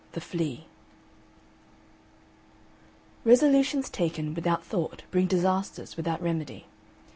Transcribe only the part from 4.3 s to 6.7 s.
without thought bring disasters without remedy.